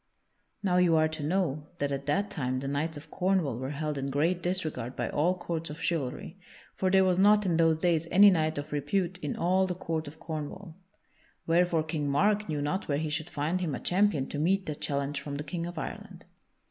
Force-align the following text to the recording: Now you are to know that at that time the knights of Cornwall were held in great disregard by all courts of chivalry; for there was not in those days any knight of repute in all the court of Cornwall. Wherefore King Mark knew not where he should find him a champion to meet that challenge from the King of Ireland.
Now 0.63 0.77
you 0.77 0.95
are 0.95 1.07
to 1.09 1.21
know 1.21 1.67
that 1.77 1.91
at 1.91 2.07
that 2.07 2.31
time 2.31 2.59
the 2.59 2.67
knights 2.67 2.97
of 2.97 3.11
Cornwall 3.11 3.59
were 3.59 3.69
held 3.69 3.99
in 3.99 4.09
great 4.09 4.41
disregard 4.41 4.95
by 4.95 5.11
all 5.11 5.37
courts 5.37 5.69
of 5.69 5.79
chivalry; 5.79 6.39
for 6.73 6.89
there 6.89 7.03
was 7.05 7.19
not 7.19 7.45
in 7.45 7.57
those 7.57 7.77
days 7.77 8.07
any 8.09 8.31
knight 8.31 8.57
of 8.57 8.71
repute 8.73 9.19
in 9.19 9.35
all 9.35 9.67
the 9.67 9.75
court 9.75 10.07
of 10.07 10.19
Cornwall. 10.19 10.75
Wherefore 11.45 11.83
King 11.83 12.09
Mark 12.09 12.49
knew 12.49 12.63
not 12.63 12.87
where 12.87 12.97
he 12.97 13.11
should 13.11 13.29
find 13.29 13.61
him 13.61 13.75
a 13.75 13.79
champion 13.79 14.25
to 14.29 14.39
meet 14.39 14.65
that 14.65 14.81
challenge 14.81 15.21
from 15.21 15.35
the 15.35 15.43
King 15.43 15.67
of 15.67 15.77
Ireland. 15.77 16.25